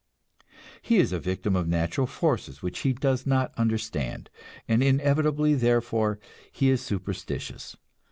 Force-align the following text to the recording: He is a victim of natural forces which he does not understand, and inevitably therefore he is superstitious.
He 0.81 0.97
is 0.97 1.11
a 1.13 1.19
victim 1.19 1.55
of 1.55 1.67
natural 1.67 2.07
forces 2.07 2.63
which 2.63 2.79
he 2.79 2.91
does 2.91 3.27
not 3.27 3.53
understand, 3.55 4.31
and 4.67 4.81
inevitably 4.81 5.53
therefore 5.53 6.17
he 6.51 6.71
is 6.71 6.81
superstitious. 6.81 7.77